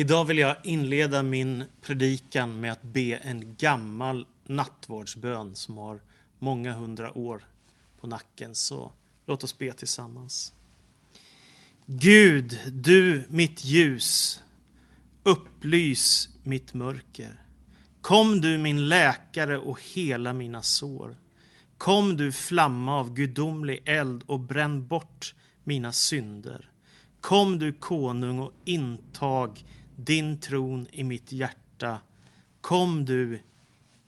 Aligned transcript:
Idag 0.00 0.24
vill 0.24 0.38
jag 0.38 0.56
inleda 0.62 1.22
min 1.22 1.64
predikan 1.80 2.60
med 2.60 2.72
att 2.72 2.82
be 2.82 3.16
en 3.16 3.56
gammal 3.56 4.26
nattvardsbön 4.46 5.56
som 5.56 5.78
har 5.78 6.00
många 6.38 6.72
hundra 6.72 7.18
år 7.18 7.44
på 8.00 8.06
nacken. 8.06 8.54
Så 8.54 8.92
låt 9.26 9.44
oss 9.44 9.58
be 9.58 9.72
tillsammans. 9.72 10.52
Gud, 11.86 12.58
du 12.72 13.24
mitt 13.28 13.64
ljus, 13.64 14.42
upplys 15.22 16.28
mitt 16.42 16.74
mörker. 16.74 17.42
Kom 18.00 18.40
du 18.40 18.58
min 18.58 18.88
läkare 18.88 19.58
och 19.58 19.80
hela 19.82 20.32
mina 20.32 20.62
sår. 20.62 21.16
Kom 21.78 22.16
du 22.16 22.32
flamma 22.32 22.98
av 22.98 23.14
gudomlig 23.14 23.82
eld 23.84 24.22
och 24.26 24.40
bränn 24.40 24.86
bort 24.86 25.34
mina 25.64 25.92
synder. 25.92 26.70
Kom 27.20 27.58
du 27.58 27.72
konung 27.72 28.38
och 28.38 28.52
intag 28.64 29.64
din 30.04 30.40
tron 30.40 30.86
i 30.92 31.04
mitt 31.04 31.32
hjärta. 31.32 31.98
Kom 32.60 33.04
du 33.04 33.40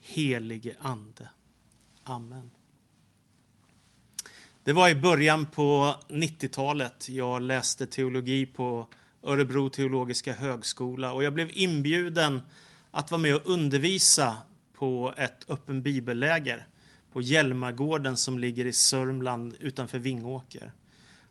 helige 0.01 0.77
Ande. 0.81 1.29
Amen. 2.05 2.51
Det 4.65 4.73
var 4.73 4.89
i 4.89 4.95
början 4.95 5.47
på 5.47 5.97
90-talet 6.09 7.09
jag 7.09 7.43
läste 7.43 7.87
teologi 7.87 8.47
på 8.47 8.89
Örebro 9.23 9.69
teologiska 9.69 10.33
högskola 10.33 11.13
och 11.13 11.25
jag 11.25 11.35
blev 11.35 11.51
inbjuden 11.53 12.43
att 12.91 13.11
vara 13.11 13.21
med 13.21 13.35
och 13.35 13.47
undervisa 13.47 14.37
på 14.75 15.15
ett 15.17 15.51
öppen 15.51 15.83
bibelläger 15.83 16.67
på 17.13 17.23
Hjälmagården 17.23 18.17
som 18.17 18.39
ligger 18.39 18.67
i 18.67 18.73
Sörmland 18.73 19.55
utanför 19.61 19.99
Vingåker. 19.99 20.73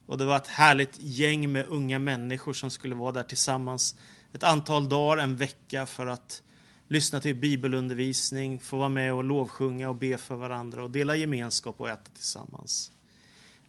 Och 0.06 0.18
det 0.18 0.26
var 0.26 0.38
ett 0.38 0.48
härligt 0.48 0.96
gäng 1.00 1.52
med 1.52 1.66
unga 1.68 2.00
människor 2.00 2.54
som 2.54 2.70
skulle 2.70 2.96
vara 2.96 3.12
där 3.12 3.24
tillsammans 3.24 3.96
ett 4.34 4.44
antal 4.44 4.90
dagar, 4.90 5.24
en 5.24 5.36
vecka 5.36 5.86
för 5.86 6.08
att 6.08 6.44
lyssna 6.88 7.20
till 7.20 7.36
bibelundervisning, 7.36 8.60
få 8.60 8.78
vara 8.78 8.90
med 8.90 9.14
och 9.14 9.24
lovsjunga 9.24 9.90
och 9.90 9.96
be 9.96 10.18
för 10.18 10.36
varandra 10.36 10.84
och 10.84 10.92
dela 10.92 11.16
gemenskap 11.16 11.76
och 11.82 11.90
äta 11.90 12.12
tillsammans. 12.14 12.92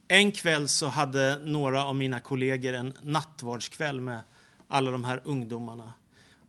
En 0.09 0.33
kväll 0.33 0.69
så 0.69 0.87
hade 0.87 1.39
några 1.45 1.85
av 1.85 1.97
mina 1.97 2.21
kollegor 2.21 2.73
en 2.73 2.93
nattvardskväll 3.03 4.01
med 4.01 4.21
alla 4.69 4.91
de 4.91 5.05
här 5.05 5.21
ungdomarna. 5.25 5.93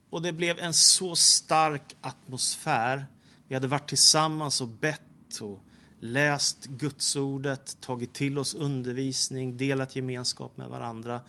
Och 0.10 0.22
det 0.22 0.32
blev 0.32 0.60
en 0.60 0.74
så 0.74 1.16
stark 1.16 1.96
atmosfär. 2.02 3.06
Vi 3.48 3.56
hade 3.56 3.68
varit 3.68 3.90
tillsammans 3.90 4.62
och 4.62 4.68
bett 4.68 5.42
och 5.42 5.64
läst 6.00 6.66
Gudsordet, 6.66 7.82
tagit 7.82 8.14
till 8.14 8.38
oss 8.38 8.54
undervisning, 8.54 9.58
delat 9.58 9.96
gemenskap 9.96 10.58
med 10.58 10.70
varandra 10.70 11.22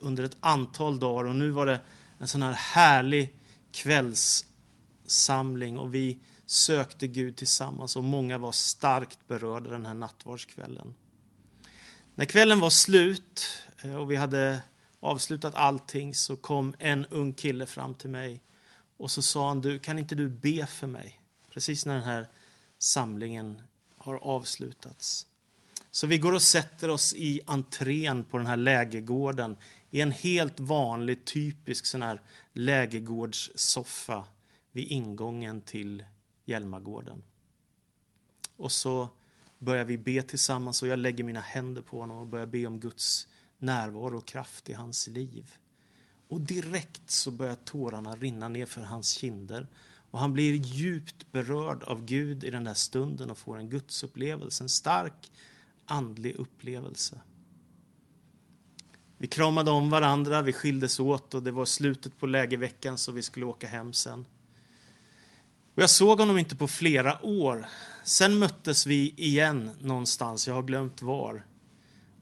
under 0.00 0.24
ett 0.24 0.36
antal 0.40 0.98
dagar 0.98 1.24
och 1.24 1.36
nu 1.36 1.50
var 1.50 1.66
det 1.66 1.80
en 2.18 2.28
sån 2.28 2.42
här 2.42 2.52
härlig 2.52 3.34
kvällssamling 3.72 5.78
och 5.78 5.94
vi 5.94 6.18
sökte 6.46 7.06
Gud 7.06 7.36
tillsammans 7.36 7.96
och 7.96 8.04
många 8.04 8.38
var 8.38 8.52
starkt 8.52 9.28
berörda 9.28 9.70
den 9.70 9.86
här 9.86 9.94
nattvardskvällen. 9.94 10.94
När 12.14 12.24
kvällen 12.24 12.60
var 12.60 12.70
slut 12.70 13.46
eh, 13.82 13.94
och 13.94 14.10
vi 14.10 14.16
hade 14.16 14.62
avslutat 15.00 15.54
allting 15.54 16.14
så 16.14 16.36
kom 16.36 16.74
en 16.78 17.06
ung 17.06 17.32
kille 17.32 17.66
fram 17.66 17.94
till 17.94 18.10
mig 18.10 18.42
och 18.96 19.10
så 19.10 19.22
sa 19.22 19.48
han, 19.48 19.60
du, 19.60 19.78
kan 19.78 19.98
inte 19.98 20.14
du 20.14 20.28
be 20.28 20.66
för 20.66 20.86
mig? 20.86 21.20
Precis 21.50 21.86
när 21.86 21.94
den 21.94 22.04
här 22.04 22.28
samlingen 22.78 23.62
har 23.96 24.14
avslutats. 24.14 25.26
Så 25.96 26.06
vi 26.06 26.18
går 26.18 26.32
och 26.32 26.42
sätter 26.42 26.88
oss 26.88 27.14
i 27.14 27.40
entrén 27.46 28.24
på 28.24 28.38
den 28.38 28.46
här 28.46 28.56
lägergården 28.56 29.56
i 29.90 30.00
en 30.00 30.10
helt 30.10 30.60
vanlig, 30.60 31.24
typisk 31.24 31.86
sån 31.86 32.02
här 32.02 32.22
lägergårdssoffa 32.52 34.24
vid 34.72 34.88
ingången 34.88 35.60
till 35.60 36.04
Hjälmagården. 36.44 37.22
Och 38.56 38.72
så 38.72 39.08
börjar 39.58 39.84
vi 39.84 39.98
be 39.98 40.22
tillsammans 40.22 40.82
och 40.82 40.88
jag 40.88 40.98
lägger 40.98 41.24
mina 41.24 41.40
händer 41.40 41.82
på 41.82 42.00
honom 42.00 42.18
och 42.18 42.26
börjar 42.26 42.46
be 42.46 42.66
om 42.66 42.80
Guds 42.80 43.28
närvaro 43.58 44.18
och 44.18 44.26
kraft 44.26 44.68
i 44.68 44.72
hans 44.72 45.08
liv. 45.08 45.54
Och 46.28 46.40
direkt 46.40 47.10
så 47.10 47.30
börjar 47.30 47.56
tårarna 47.64 48.16
rinna 48.16 48.48
ner 48.48 48.66
för 48.66 48.80
hans 48.80 49.10
kinder 49.10 49.68
och 50.10 50.18
han 50.18 50.32
blir 50.32 50.54
djupt 50.54 51.32
berörd 51.32 51.82
av 51.82 52.04
Gud 52.04 52.44
i 52.44 52.50
den 52.50 52.64
där 52.64 52.74
stunden 52.74 53.30
och 53.30 53.38
får 53.38 53.58
en 53.58 53.70
gudsupplevelse, 53.70 54.64
en 54.64 54.68
stark 54.68 55.30
andlig 55.86 56.36
upplevelse. 56.36 57.20
Vi 59.18 59.26
kramade 59.26 59.70
om 59.70 59.90
varandra, 59.90 60.42
vi 60.42 60.52
skildes 60.52 61.00
åt 61.00 61.34
och 61.34 61.42
det 61.42 61.50
var 61.50 61.64
slutet 61.64 62.18
på 62.18 62.26
lägerveckan 62.26 62.98
så 62.98 63.12
vi 63.12 63.22
skulle 63.22 63.46
åka 63.46 63.68
hem 63.68 63.92
sen. 63.92 64.26
Och 65.74 65.82
jag 65.82 65.90
såg 65.90 66.18
honom 66.18 66.38
inte 66.38 66.56
på 66.56 66.68
flera 66.68 67.24
år. 67.24 67.66
Sen 68.04 68.38
möttes 68.38 68.86
vi 68.86 69.14
igen 69.16 69.70
någonstans, 69.80 70.48
jag 70.48 70.54
har 70.54 70.62
glömt 70.62 71.02
var. 71.02 71.46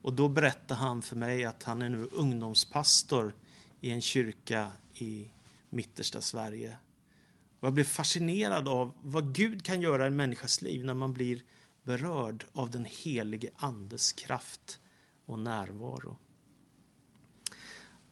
Och 0.03 0.13
då 0.13 0.29
berättade 0.29 0.81
han 0.81 1.03
för 1.03 1.17
mig 1.17 1.45
att 1.45 1.63
han 1.63 1.83
är 1.83 1.89
nu 1.89 2.09
ungdomspastor 2.13 3.35
i 3.81 3.91
en 3.91 4.01
kyrka 4.01 4.71
i 4.95 5.31
mittersta 5.71 6.21
Sverige. 6.21 6.77
Och 7.61 7.67
jag 7.67 7.75
blev 7.75 7.85
fascinerad 7.85 8.69
av 8.69 8.93
vad 9.03 9.35
Gud 9.35 9.65
kan 9.65 9.81
göra 9.81 10.05
i 10.05 10.07
en 10.07 10.17
människas 10.17 10.63
liv 10.63 10.85
när 10.85 10.95
man 10.95 11.13
blir 11.13 11.43
berörd 11.85 12.45
av 12.53 12.71
den 12.71 12.85
helige 12.85 13.51
Andes 13.57 14.13
kraft 14.13 14.79
och 15.27 15.39
närvaro. 15.39 16.17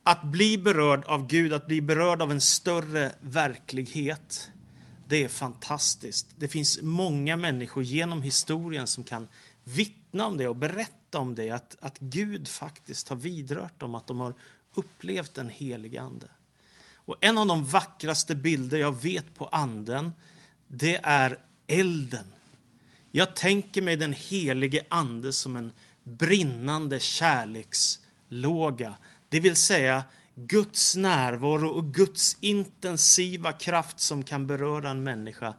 Att 0.03 0.22
bli 0.22 0.59
berörd 0.59 1.05
av 1.05 1.27
Gud, 1.27 1.53
att 1.53 1.66
bli 1.66 1.81
berörd 1.81 2.22
av 2.22 2.31
en 2.31 2.41
större 2.41 3.12
verklighet, 3.21 4.50
det 5.09 5.25
är 5.25 5.28
fantastiskt. 5.28 6.27
Det 6.37 6.49
finns 6.49 6.82
många 6.82 7.37
människor 7.37 7.82
genom 7.82 8.22
historien 8.22 8.87
som 8.87 9.05
kan 9.05 9.28
vittna 9.65 10.27
om 10.27 10.37
det 10.37 10.49
och 10.49 10.56
berätta 10.56 11.19
om 11.19 11.34
det, 11.34 11.50
att, 11.50 11.77
att 11.81 11.99
Gud 11.99 12.49
faktiskt 12.49 13.09
har 13.09 13.16
vidrört 13.16 13.81
dem, 13.81 13.94
att 13.94 14.06
de 14.06 14.21
har 14.21 14.34
upplevt 14.75 15.34
den 15.34 15.49
helige 15.49 16.00
ande. 16.00 16.27
Och 16.94 17.16
en 17.21 17.38
av 17.38 17.47
de 17.47 17.65
vackraste 17.65 18.34
bilder 18.34 18.78
jag 18.78 19.03
vet 19.03 19.34
på 19.34 19.47
anden, 19.47 20.12
det 20.69 21.00
är 21.03 21.38
elden. 21.66 22.32
Jag 23.15 23.37
tänker 23.37 23.83
mig 23.83 23.97
den 23.97 24.12
helige 24.12 24.84
ande 24.89 25.33
som 25.33 25.56
en 25.56 25.73
brinnande 26.05 27.00
kärlekslåga 27.00 28.95
det 29.28 29.41
vill 29.41 29.56
säga 29.56 30.05
Guds 30.34 30.97
närvaro 30.97 31.69
och 31.69 31.95
Guds 31.95 32.37
intensiva 32.41 33.53
kraft 33.53 34.00
som 34.00 34.25
kan 34.25 34.47
beröra 34.47 34.91
en 34.91 35.03
människa 35.03 35.55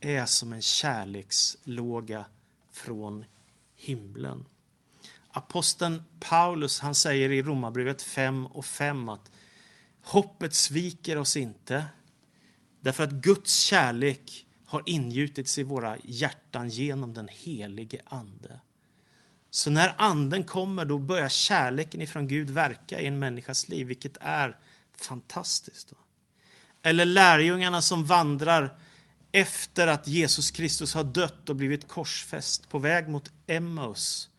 är 0.00 0.26
som 0.26 0.52
en 0.52 0.62
kärlekslåga 0.62 2.24
från 2.72 3.24
himlen. 3.76 4.44
Aposteln 5.30 6.02
Paulus 6.20 6.80
han 6.80 6.94
säger 6.94 7.30
i 7.30 7.42
Romarbrevet 7.42 8.02
5 8.02 8.46
och 8.46 8.66
5 8.66 9.08
att 9.08 9.30
hoppet 10.02 10.54
sviker 10.54 11.18
oss 11.18 11.36
inte 11.36 11.84
därför 12.80 13.04
att 13.04 13.12
Guds 13.12 13.58
kärlek 13.58 14.45
har 14.66 14.82
ingjutits 14.86 15.58
i 15.58 15.62
våra 15.62 15.96
hjärtan 16.04 16.68
genom 16.68 17.14
den 17.14 17.28
helige 17.32 18.00
Ande. 18.04 18.60
Så 19.50 19.70
när 19.70 19.94
anden 19.98 20.44
kommer 20.44 20.84
då 20.84 20.98
börjar 20.98 21.28
kärleken 21.28 22.02
ifrån 22.02 22.28
Gud 22.28 22.50
verka 22.50 23.00
i 23.00 23.06
en 23.06 23.18
människas 23.18 23.68
liv, 23.68 23.86
vilket 23.86 24.16
är 24.20 24.56
fantastiskt. 24.96 25.92
Eller 26.82 27.04
lärjungarna 27.04 27.82
som 27.82 28.04
vandrar 28.04 28.78
efter 29.32 29.86
att 29.86 30.08
Jesus 30.08 30.50
Kristus 30.50 30.94
har 30.94 31.04
dött 31.04 31.48
och 31.48 31.56
blivit 31.56 31.88
korsfäst 31.88 32.68
på 32.68 32.78
väg 32.78 33.08
mot 33.08 33.30
Emmaus. 33.46 34.30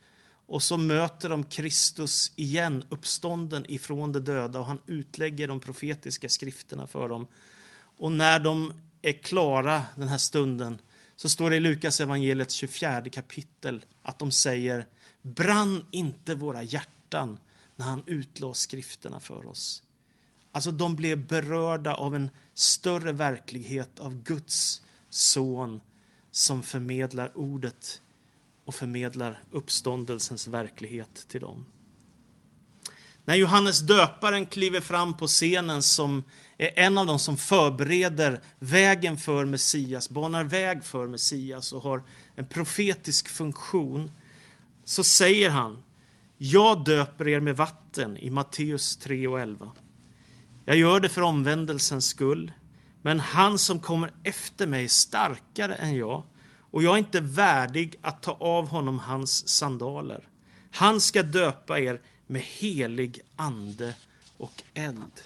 Och 0.46 0.64
så 0.64 0.78
möter 0.78 1.30
de 1.30 1.44
Kristus 1.44 2.32
igen, 2.36 2.84
uppstånden 2.90 3.66
ifrån 3.68 4.12
de 4.12 4.20
döda 4.20 4.60
och 4.60 4.66
han 4.66 4.82
utlägger 4.86 5.48
de 5.48 5.60
profetiska 5.60 6.30
skrifterna 6.30 6.88
för 6.88 7.10
dem. 7.10 7.28
Och 7.98 8.12
när 8.12 8.40
de 8.40 8.74
är 9.10 9.24
klara 9.24 9.84
den 9.96 10.08
här 10.08 10.18
stunden 10.18 10.82
så 11.16 11.30
står 11.30 11.50
det 11.50 11.56
i 11.56 11.60
Lukas 11.60 12.02
evangeliets 12.02 12.54
24 12.54 13.02
kapitel 13.02 13.86
att 14.04 14.20
de 14.20 14.32
säger 14.32 14.88
Brann 15.22 15.86
inte 15.92 16.36
våra 16.36 16.64
hjärtan 16.64 17.40
när 17.76 17.86
han 17.86 18.04
utlade 18.06 18.54
skrifterna 18.54 19.20
för 19.20 19.48
oss? 19.48 19.84
Alltså, 20.52 20.72
de 20.72 20.96
blev 20.96 21.28
berörda 21.28 21.94
av 21.94 22.16
en 22.16 22.30
större 22.54 23.12
verklighet 23.12 24.00
av 24.00 24.24
Guds 24.24 24.82
son 25.10 25.82
som 26.32 26.64
förmedlar 26.64 27.38
ordet 27.38 28.02
och 28.66 28.76
förmedlar 28.76 29.44
uppståndelsens 29.52 30.48
verklighet 30.48 31.26
till 31.28 31.42
dem. 31.42 31.66
När 33.26 33.36
Johannes 33.36 33.80
döparen 33.80 34.46
kliver 34.46 34.82
fram 34.82 35.18
på 35.18 35.28
scenen 35.28 35.84
som 35.84 36.24
är 36.58 36.80
en 36.80 36.98
av 36.98 37.06
dem 37.06 37.20
som 37.20 37.38
förbereder 37.38 38.42
vägen 38.60 39.18
för 39.18 39.46
Messias, 39.46 40.10
banar 40.10 40.44
väg 40.44 40.84
för 40.84 41.08
Messias 41.08 41.74
och 41.74 41.82
har 41.84 42.04
en 42.36 42.48
profetisk 42.48 43.28
funktion 43.28 44.12
så 44.86 45.04
säger 45.04 45.50
han 45.50 45.84
Jag 46.38 46.84
döper 46.84 47.28
er 47.28 47.40
med 47.40 47.58
vatten 47.58 48.18
i 48.18 48.30
Matteus 48.30 48.98
3 48.98 49.28
och 49.28 49.40
11. 49.40 49.72
Jag 50.66 50.78
gör 50.78 51.00
det 51.00 51.10
för 51.10 51.22
omvändelsens 51.22 52.08
skull. 52.08 52.52
Men 53.02 53.20
han 53.20 53.60
som 53.60 53.80
kommer 53.80 54.14
efter 54.24 54.68
mig 54.68 54.84
är 54.84 54.88
starkare 54.88 55.76
än 55.76 55.96
jag 55.96 56.24
och 56.72 56.84
jag 56.84 56.94
är 56.94 56.98
inte 56.98 57.22
värdig 57.22 57.96
att 58.02 58.24
ta 58.24 58.32
av 58.32 58.68
honom 58.68 59.00
hans 59.00 59.48
sandaler. 59.48 60.28
Han 60.72 61.02
ska 61.02 61.24
döpa 61.24 61.80
er 61.80 62.02
med 62.28 62.42
helig 62.42 63.20
ande 63.36 63.94
och 64.38 64.64
eld. 64.74 65.22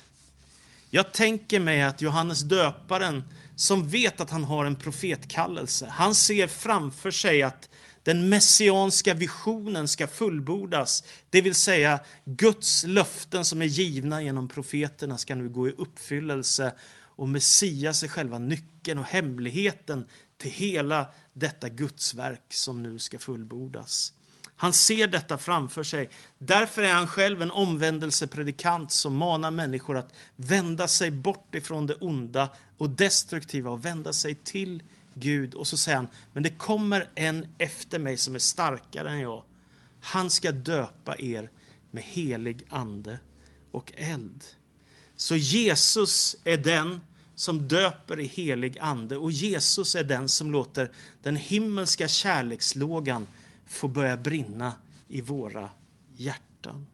Jag 0.94 1.14
tänker 1.14 1.60
mig 1.60 1.82
att 1.82 2.02
Johannes 2.02 2.42
döparen, 2.42 3.24
som 3.56 3.88
vet 3.88 4.22
att 4.22 4.30
han 4.30 4.44
har 4.44 4.66
en 4.66 4.76
profetkallelse, 4.76 5.88
han 5.90 6.16
ser 6.16 6.48
framför 6.48 7.12
sig 7.12 7.44
att 7.44 7.70
den 8.04 8.30
messianska 8.30 9.14
visionen 9.14 9.88
ska 9.88 10.08
fullbordas. 10.08 11.04
Det 11.30 11.42
vill 11.42 11.56
säga 11.56 12.00
Guds 12.26 12.84
löften 12.84 13.46
som 13.46 13.62
är 13.62 13.66
givna 13.66 14.22
genom 14.22 14.48
profeterna 14.48 15.18
ska 15.18 15.36
nu 15.36 15.50
gå 15.50 15.68
i 15.68 15.72
uppfyllelse 15.72 16.74
och 17.16 17.30
Messias 17.30 18.04
är 18.04 18.08
själva 18.08 18.40
nyckeln 18.40 19.00
och 19.00 19.06
hemligheten 19.06 20.08
till 20.38 20.52
hela 20.52 21.08
detta 21.34 21.70
Gudsverk 21.70 22.54
som 22.54 22.84
nu 22.84 23.00
ska 23.00 23.20
fullbordas. 23.20 24.14
Han 24.62 24.74
ser 24.74 25.08
detta 25.08 25.38
framför 25.38 25.84
sig. 25.84 26.10
Därför 26.38 26.82
är 26.82 26.94
han 26.94 27.08
själv 27.08 27.42
en 27.42 27.52
omvändelsepredikant 27.52 28.92
som 28.92 29.16
manar 29.16 29.52
människor 29.52 29.98
att 29.98 30.14
vända 30.36 30.88
sig 30.88 31.12
bort 31.12 31.56
ifrån 31.56 31.88
det 31.88 31.96
onda 31.96 32.50
och 32.78 32.90
destruktiva 32.90 33.72
och 33.72 33.86
vända 33.86 34.14
sig 34.14 34.36
till 34.36 34.84
Gud. 35.14 35.54
Och 35.54 35.68
så 35.68 35.78
säger 35.78 35.96
han, 35.96 36.08
men 36.34 36.44
det 36.44 36.50
kommer 36.50 37.10
en 37.16 37.48
efter 37.58 38.00
mig 38.00 38.18
som 38.18 38.36
är 38.36 38.40
starkare 38.40 39.12
än 39.12 39.20
jag. 39.20 39.44
Han 40.02 40.30
ska 40.30 40.52
döpa 40.52 41.16
er 41.18 41.50
med 41.92 42.04
helig 42.04 42.66
ande 42.70 43.20
och 43.72 43.94
eld. 43.96 44.44
Så 45.16 45.36
Jesus 45.36 46.36
är 46.44 46.58
den 46.58 47.02
som 47.36 47.68
döper 47.68 48.20
i 48.20 48.26
helig 48.26 48.80
ande 48.80 49.18
och 49.18 49.32
Jesus 49.32 49.96
är 49.96 50.04
den 50.04 50.30
som 50.30 50.52
låter 50.52 50.92
den 51.24 51.36
himmelska 51.36 52.08
kärlekslågan 52.08 53.28
får 53.72 53.90
börja 53.90 54.18
brinna 54.18 54.74
i 55.08 55.22
våra 55.22 55.70
hjärtan. 56.16 56.88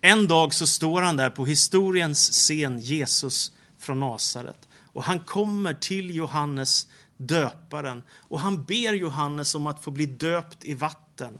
En 0.00 0.28
dag 0.28 0.54
så 0.54 0.66
står 0.66 1.02
han 1.02 1.16
där 1.16 1.30
på 1.30 1.46
historiens 1.46 2.30
scen, 2.30 2.78
Jesus 2.78 3.52
från 3.78 4.00
Nasaret. 4.00 4.68
Och 4.92 5.04
han 5.04 5.20
kommer 5.20 5.74
till 5.74 6.14
Johannes 6.14 6.88
döparen 7.16 8.02
och 8.10 8.40
han 8.40 8.64
ber 8.64 8.92
Johannes 8.92 9.54
om 9.54 9.66
att 9.66 9.84
få 9.84 9.90
bli 9.90 10.06
döpt 10.06 10.64
i 10.64 10.74
vatten. 10.74 11.38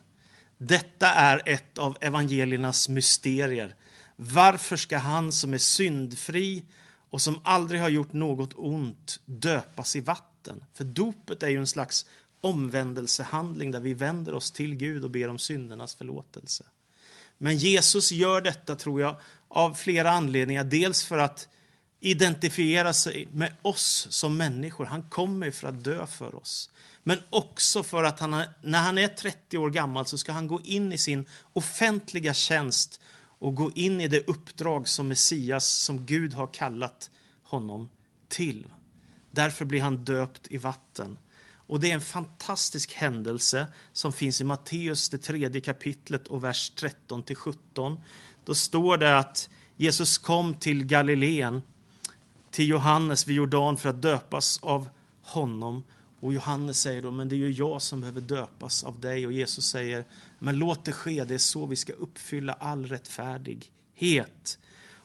Detta 0.58 1.06
är 1.06 1.42
ett 1.46 1.78
av 1.78 1.96
evangeliernas 2.00 2.88
mysterier. 2.88 3.74
Varför 4.16 4.76
ska 4.76 4.98
han 4.98 5.32
som 5.32 5.54
är 5.54 5.58
syndfri 5.58 6.64
och 7.10 7.20
som 7.20 7.40
aldrig 7.44 7.80
har 7.80 7.88
gjort 7.88 8.12
något 8.12 8.52
ont 8.56 9.20
döpas 9.24 9.96
i 9.96 10.00
vatten? 10.00 10.64
För 10.74 10.84
dopet 10.84 11.42
är 11.42 11.48
ju 11.48 11.58
en 11.58 11.66
slags 11.66 12.06
omvändelsehandling 12.40 13.70
där 13.70 13.81
vi 13.81 13.94
vänder 13.94 14.35
oss 14.35 14.50
till 14.50 14.75
Gud 14.75 15.05
och 15.05 15.11
ber 15.11 15.29
om 15.29 15.38
syndernas 15.38 15.94
förlåtelse. 15.94 16.64
Men 17.38 17.56
Jesus 17.56 18.12
gör 18.12 18.40
detta, 18.40 18.76
tror 18.76 19.00
jag, 19.00 19.17
av 19.49 19.75
flera 19.75 20.11
anledningar. 20.11 20.64
Dels 20.64 21.05
för 21.05 21.19
att 21.19 21.49
identifiera 22.00 22.93
sig 22.93 23.29
med 23.32 23.52
oss 23.62 24.06
som 24.11 24.37
människor. 24.37 24.85
Han 24.85 25.02
kommer 25.02 25.50
för 25.50 25.69
att 25.69 25.85
dö 25.85 26.06
för 26.06 26.35
oss. 26.35 26.70
Men 27.02 27.19
också 27.31 27.82
för 27.82 28.05
att 28.05 28.20
han, 28.20 28.43
när 28.62 28.82
han 28.82 28.99
är 28.99 29.08
30 29.08 29.58
år 29.58 29.70
gammal 29.70 30.06
så 30.06 30.19
ska 30.19 30.32
han 30.32 30.46
gå 30.46 30.61
in 30.61 30.93
i 30.93 30.99
sin 30.99 31.26
offentliga 31.52 32.35
tjänst 32.35 33.00
och 33.38 33.55
gå 33.55 33.70
in 33.75 34.00
i 34.00 34.08
det 34.08 34.29
uppdrag 34.29 34.88
som 34.88 35.08
Messias, 35.08 35.69
som 35.69 36.06
Gud 36.06 36.35
har 36.35 36.46
kallat 36.46 37.11
honom 37.43 37.88
till. 38.29 38.67
Därför 39.31 39.64
blir 39.64 39.81
han 39.81 40.05
döpt 40.05 40.46
i 40.50 40.58
vatten. 40.58 41.19
Och 41.68 41.80
Det 41.80 41.90
är 41.90 41.94
en 41.94 42.00
fantastisk 42.00 42.92
händelse 42.94 43.66
som 43.92 44.12
finns 44.12 44.40
i 44.40 44.44
Matteus, 44.44 45.08
det 45.08 45.18
tredje 45.18 45.60
kapitlet 45.60 46.26
och 46.26 46.44
vers 46.44 46.70
13 46.70 47.22
till 47.22 47.36
17. 47.36 48.00
Då 48.44 48.54
står 48.54 48.96
det 48.96 49.18
att 49.18 49.48
Jesus 49.76 50.18
kom 50.18 50.54
till 50.54 50.84
Galileen, 50.84 51.62
till 52.50 52.68
Johannes 52.68 53.26
vid 53.26 53.36
Jordan 53.36 53.76
för 53.76 53.88
att 53.88 54.02
döpas 54.02 54.58
av 54.62 54.88
honom. 55.22 55.84
Och 56.20 56.32
Johannes 56.34 56.80
säger 56.80 57.02
då, 57.02 57.10
men 57.10 57.28
det 57.28 57.34
är 57.34 57.38
ju 57.38 57.50
jag 57.50 57.82
som 57.82 58.00
behöver 58.00 58.20
döpas 58.20 58.84
av 58.84 59.00
dig. 59.00 59.26
Och 59.26 59.32
Jesus 59.32 59.64
säger, 59.64 60.04
men 60.38 60.58
låt 60.58 60.84
det 60.84 60.92
ske, 60.92 61.24
det 61.24 61.34
är 61.34 61.38
så 61.38 61.66
vi 61.66 61.76
ska 61.76 61.92
uppfylla 61.92 62.52
all 62.52 62.86
rättfärdighet. 62.86 64.58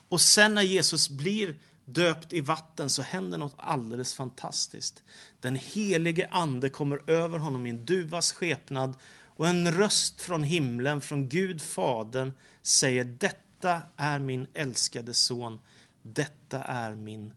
Och 0.09 0.21
sen 0.21 0.53
när 0.53 0.61
Jesus 0.61 1.09
blir 1.09 1.55
döpt 1.85 2.33
i 2.33 2.41
vatten 2.41 2.89
så 2.89 3.01
händer 3.01 3.37
något 3.37 3.55
alldeles 3.57 4.13
fantastiskt. 4.13 5.03
Den 5.39 5.55
helige 5.55 6.27
ande 6.31 6.69
kommer 6.69 7.09
över 7.09 7.39
honom 7.39 7.65
i 7.65 7.69
en 7.69 7.85
duvas 7.85 8.31
skepnad 8.31 8.95
och 9.35 9.47
en 9.47 9.71
röst 9.71 10.21
från 10.21 10.43
himlen, 10.43 11.01
från 11.01 11.29
Gud 11.29 11.61
Fadern, 11.61 12.33
säger 12.61 13.03
detta 13.03 13.81
är 13.97 14.19
min 14.19 14.47
älskade 14.53 15.13
son, 15.13 15.59
detta 16.01 16.63
är 16.63 16.95
min 16.95 17.33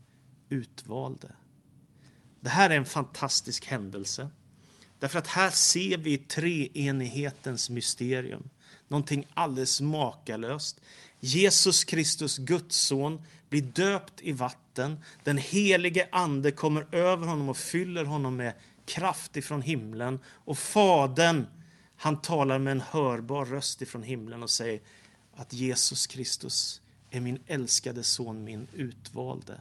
utvalde. 0.48 1.28
Det 2.40 2.48
här 2.50 2.70
är 2.70 2.76
en 2.76 2.84
fantastisk 2.84 3.66
händelse. 3.66 4.28
Därför 4.98 5.18
att 5.18 5.26
här 5.26 5.50
ser 5.50 5.98
vi 5.98 6.18
treenighetens 6.18 7.70
mysterium. 7.70 8.50
Någonting 8.88 9.26
alldeles 9.34 9.80
makalöst. 9.80 10.80
Jesus 11.26 11.84
Kristus, 11.84 12.38
Guds 12.38 12.76
son, 12.76 13.22
blir 13.48 13.62
döpt 13.62 14.20
i 14.20 14.32
vatten. 14.32 14.98
Den 15.24 15.38
helige 15.38 16.08
Ande 16.12 16.52
kommer 16.52 16.94
över 16.94 17.26
honom 17.26 17.48
och 17.48 17.56
fyller 17.56 18.04
honom 18.04 18.36
med 18.36 18.52
kraft 18.86 19.36
ifrån 19.36 19.62
himlen. 19.62 20.18
Och 20.26 20.58
Fadern, 20.58 21.46
han 21.96 22.20
talar 22.22 22.58
med 22.58 22.70
en 22.70 22.80
hörbar 22.80 23.44
röst 23.44 23.82
ifrån 23.82 24.02
himlen 24.02 24.42
och 24.42 24.50
säger 24.50 24.80
att 25.36 25.52
Jesus 25.52 26.06
Kristus 26.06 26.80
är 27.10 27.20
min 27.20 27.38
älskade 27.46 28.02
son, 28.02 28.44
min 28.44 28.68
utvalde. 28.72 29.60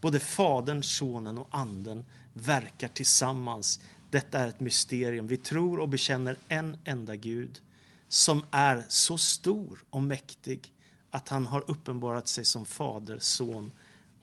Både 0.00 0.20
Fadern, 0.20 0.82
Sonen 0.82 1.38
och 1.38 1.48
Anden 1.50 2.04
verkar 2.32 2.88
tillsammans. 2.88 3.80
Detta 4.10 4.38
är 4.38 4.48
ett 4.48 4.60
mysterium. 4.60 5.26
Vi 5.26 5.36
tror 5.36 5.80
och 5.80 5.88
bekänner 5.88 6.38
en 6.48 6.76
enda 6.84 7.16
Gud 7.16 7.60
som 8.08 8.44
är 8.50 8.84
så 8.88 9.18
stor 9.18 9.84
och 9.90 10.02
mäktig 10.02 10.73
att 11.14 11.28
han 11.28 11.46
har 11.46 11.70
uppenbarat 11.70 12.28
sig 12.28 12.44
som 12.44 12.66
Fader, 12.66 13.18
Son 13.18 13.72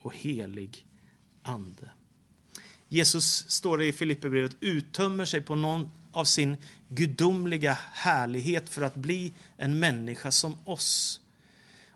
och 0.02 0.16
helig 0.16 0.86
Ande. 1.42 1.90
Jesus, 2.88 3.50
står 3.50 3.78
det 3.78 3.86
i 3.86 3.92
Filipperbrevet, 3.92 4.56
uttömmer 4.60 5.24
sig 5.24 5.40
på 5.40 5.54
någon 5.54 5.90
av 6.12 6.24
sin 6.24 6.56
gudomliga 6.88 7.78
härlighet 7.92 8.68
för 8.68 8.82
att 8.82 8.94
bli 8.94 9.34
en 9.56 9.78
människa 9.78 10.30
som 10.30 10.56
oss. 10.64 11.20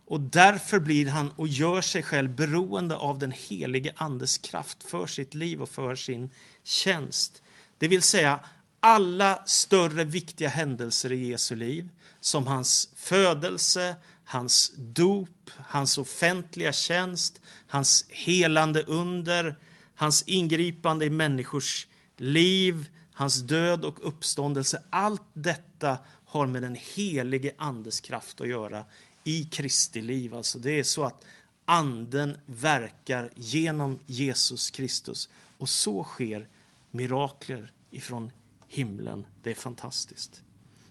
Och 0.07 0.21
därför 0.21 0.79
blir 0.79 1.07
han 1.07 1.31
och 1.31 1.49
gör 1.49 1.81
sig 1.81 2.03
själv 2.03 2.35
beroende 2.35 2.97
av 2.97 3.19
den 3.19 3.33
helige 3.33 3.93
Andes 3.97 4.39
kraft 4.39 4.83
för 4.83 5.07
sitt 5.07 5.35
liv 5.35 5.63
och 5.63 5.69
för 5.69 5.95
sin 5.95 6.31
tjänst. 6.63 7.43
Det 7.79 7.89
vill 7.89 8.03
säga 8.03 8.41
alla 8.81 9.43
större 9.47 10.05
viktiga 10.05 10.49
händelser 10.49 11.13
i 11.13 11.29
Jesu 11.29 11.57
liv, 11.57 11.89
som 12.21 12.47
hans 12.47 12.89
födelse, 12.95 13.97
hans 14.27 14.73
dop, 14.77 15.51
hans 15.57 15.99
offentliga 15.99 16.73
tjänst, 16.73 17.41
hans 17.67 18.07
helande 18.09 18.83
under, 18.83 19.59
hans 19.95 20.23
ingripande 20.23 21.05
i 21.05 21.11
människors 21.11 21.87
liv, 22.17 22.89
hans 23.13 23.43
död 23.43 23.85
och 23.85 24.09
uppståndelse. 24.09 24.83
Allt 24.91 25.23
detta 25.33 25.99
har 26.25 26.47
med 26.47 26.63
den 26.63 26.77
helige 26.95 27.55
Andes 27.59 28.01
kraft 28.01 28.41
att 28.41 28.49
göra 28.49 28.85
i 29.25 29.45
Kristi 29.45 30.03
liv. 30.03 30.35
Alltså 30.35 30.59
det 30.59 30.79
är 30.79 30.85
så 30.85 31.05
att 31.05 31.25
Anden 31.65 32.37
verkar 32.47 33.31
genom 33.35 33.99
Jesus 34.07 34.71
Kristus 34.71 35.29
och 35.59 35.69
så 35.69 36.05
sker 36.05 36.49
mirakler 36.91 37.73
ifrån 37.91 38.33
himlen. 38.69 39.27
Det 39.43 39.51
är 39.51 39.55
fantastiskt. 39.55 40.43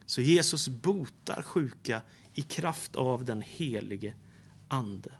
Så 0.05 0.21
Jesus 0.21 0.67
botar 0.67 1.41
sjuka 1.41 2.01
i 2.35 2.41
kraft 2.41 2.95
av 2.95 3.25
den 3.25 3.41
helige 3.41 4.13
Ande. 4.67 5.11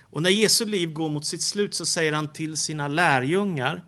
Och 0.00 0.22
när 0.22 0.30
Jesu 0.30 0.64
liv 0.64 0.92
går 0.92 1.08
mot 1.08 1.26
sitt 1.26 1.42
slut 1.42 1.74
så 1.74 1.86
säger 1.86 2.12
han 2.12 2.32
till 2.32 2.56
sina 2.56 2.88
lärjungar 2.88 3.84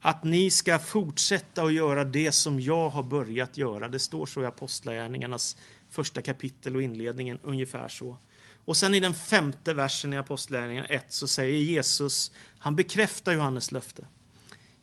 att 0.00 0.24
ni 0.24 0.50
ska 0.50 0.78
fortsätta 0.78 1.62
att 1.62 1.72
göra 1.72 2.04
det 2.04 2.32
som 2.32 2.60
jag 2.60 2.88
har 2.88 3.02
börjat 3.02 3.56
göra. 3.56 3.88
Det 3.88 3.98
står 3.98 4.26
så 4.26 4.42
i 4.42 4.46
Apostlagärningarnas 4.46 5.56
första 5.90 6.22
kapitel 6.22 6.76
och 6.76 6.82
inledningen, 6.82 7.38
ungefär 7.42 7.88
så. 7.88 8.18
Och 8.64 8.76
sen 8.76 8.94
i 8.94 9.00
den 9.00 9.14
femte 9.14 9.74
versen 9.74 10.12
i 10.12 10.16
Apostlagärningarna 10.16 10.86
1 10.86 11.04
så 11.08 11.28
säger 11.28 11.58
Jesus, 11.58 12.32
han 12.58 12.76
bekräftar 12.76 13.32
Johannes 13.32 13.72
löfte. 13.72 14.06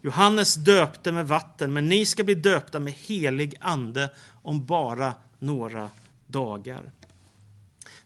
Johannes 0.01 0.55
döpte 0.55 1.11
med 1.11 1.27
vatten, 1.27 1.73
men 1.73 1.89
ni 1.89 2.05
ska 2.05 2.23
bli 2.23 2.35
döpta 2.35 2.79
med 2.79 2.93
helig 2.93 3.55
ande 3.59 4.09
om 4.41 4.65
bara 4.65 5.13
några 5.39 5.89
dagar. 6.27 6.91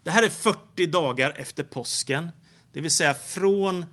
Det 0.08 0.12
här 0.12 0.24
är 0.24 0.30
40 0.30 0.86
dagar 0.86 1.34
efter 1.38 1.64
påsken. 1.64 2.30
Det 2.74 2.82
vill 2.82 2.92
säga 2.92 3.14
från 3.14 3.86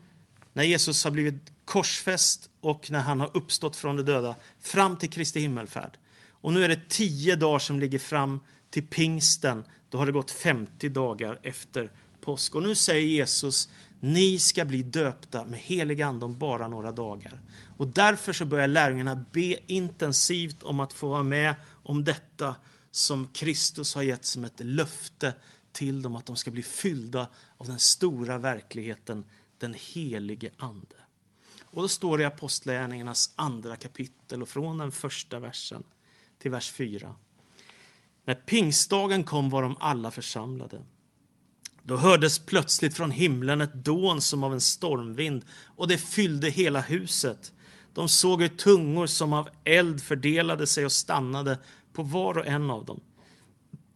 när 0.52 0.64
Jesus 0.64 1.04
har 1.04 1.10
blivit 1.10 1.52
korsfäst 1.64 2.50
och 2.60 2.90
när 2.90 3.00
han 3.00 3.20
har 3.20 3.30
uppstått 3.36 3.76
från 3.76 3.96
de 3.96 4.02
döda 4.02 4.36
fram 4.60 4.96
till 4.96 5.10
Kristi 5.10 5.40
himmelfärd. 5.40 5.98
Och 6.30 6.52
nu 6.52 6.64
är 6.64 6.68
det 6.68 6.88
10 6.88 7.36
dagar 7.36 7.58
som 7.58 7.80
ligger 7.80 7.98
fram 7.98 8.40
till 8.70 8.86
pingsten. 8.86 9.64
Då 9.90 9.98
har 9.98 10.06
det 10.06 10.12
gått 10.12 10.30
50 10.30 10.88
dagar 10.88 11.38
efter 11.42 11.90
påsk. 12.20 12.54
Och 12.54 12.62
nu 12.62 12.74
säger 12.74 13.06
Jesus, 13.06 13.68
ni 14.00 14.38
ska 14.38 14.64
bli 14.64 14.82
döpta 14.82 15.44
med 15.44 15.60
helig 15.60 16.02
ande 16.02 16.24
om 16.24 16.38
bara 16.38 16.68
några 16.68 16.92
dagar. 16.92 17.40
Och 17.76 17.86
därför 17.86 18.32
så 18.32 18.44
börjar 18.44 18.68
lärjungarna 18.68 19.24
be 19.32 19.72
intensivt 19.72 20.62
om 20.62 20.80
att 20.80 20.92
få 20.92 21.08
vara 21.08 21.22
med 21.22 21.54
om 21.82 22.04
detta 22.04 22.54
som 22.90 23.28
Kristus 23.28 23.94
har 23.94 24.02
gett 24.02 24.24
som 24.24 24.44
ett 24.44 24.60
löfte 24.60 25.34
till 25.74 26.02
dem, 26.02 26.16
att 26.16 26.26
de 26.26 26.36
ska 26.36 26.50
bli 26.50 26.62
fyllda 26.62 27.28
av 27.56 27.66
den 27.66 27.78
stora 27.78 28.38
verkligheten, 28.38 29.24
den 29.58 29.74
helige 29.78 30.50
Ande. 30.56 30.96
Och 31.64 31.82
då 31.82 31.88
står 31.88 32.18
det 32.18 32.22
i 32.22 32.26
Apostlagärningarnas 32.26 33.32
andra 33.36 33.76
kapitel 33.76 34.42
och 34.42 34.48
från 34.48 34.78
den 34.78 34.92
första 34.92 35.38
versen 35.38 35.82
till 36.38 36.50
vers 36.50 36.72
4. 36.72 37.14
När 38.24 38.34
pingstdagen 38.34 39.24
kom 39.24 39.50
var 39.50 39.62
de 39.62 39.76
alla 39.80 40.10
församlade. 40.10 40.82
Då 41.82 41.96
hördes 41.96 42.38
plötsligt 42.38 42.96
från 42.96 43.10
himlen 43.10 43.60
ett 43.60 43.74
dån 43.74 44.20
som 44.20 44.44
av 44.44 44.52
en 44.52 44.60
stormvind 44.60 45.44
och 45.64 45.88
det 45.88 45.98
fyllde 45.98 46.50
hela 46.50 46.80
huset. 46.80 47.52
De 47.94 48.08
såg 48.08 48.42
hur 48.42 48.48
tungor 48.48 49.06
som 49.06 49.32
av 49.32 49.48
eld 49.64 50.02
fördelade 50.02 50.66
sig 50.66 50.84
och 50.84 50.92
stannade 50.92 51.58
på 51.92 52.02
var 52.02 52.38
och 52.38 52.46
en 52.46 52.70
av 52.70 52.84
dem. 52.84 53.00